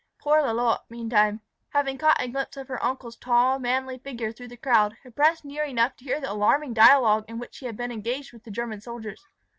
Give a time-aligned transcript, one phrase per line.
[0.19, 4.57] Poor Lalotte, meantime, having caught a glimpse of her uncle's tall, manly figure through the
[4.57, 7.91] crowd, had pressed near enough to hear the alarming dialogue in which he had been
[7.91, 9.23] engaged with the German soldiers.